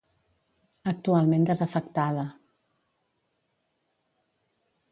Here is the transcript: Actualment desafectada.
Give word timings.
Actualment 0.91 1.45
desafectada. 1.49 2.23